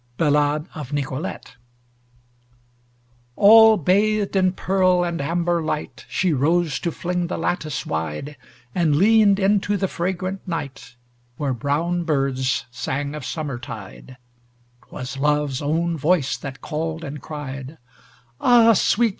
BALLADE 0.17 0.65
OF 0.73 0.93
NICOLETE 0.93 1.57
All 3.35 3.77
bathed 3.77 4.35
in 4.35 4.51
pearl 4.53 5.03
and 5.05 5.21
amber 5.21 5.61
light 5.61 6.07
She 6.09 6.33
rose 6.33 6.79
to 6.79 6.91
fling 6.91 7.27
the 7.27 7.37
lattice 7.37 7.85
wide, 7.85 8.35
And 8.73 8.95
leaned 8.95 9.37
into 9.37 9.77
the 9.77 9.87
fragrant 9.87 10.47
night, 10.47 10.95
Where 11.37 11.53
brown 11.53 12.03
birds 12.03 12.65
sang 12.71 13.13
of 13.13 13.23
summertide; 13.23 14.17
('Twas 14.87 15.17
Love's 15.17 15.61
own 15.61 15.97
voice 15.99 16.35
that 16.35 16.61
called 16.61 17.03
and 17.03 17.21
cried) 17.21 17.77
"Ah, 18.39 18.73
Sweet!" 18.73 19.09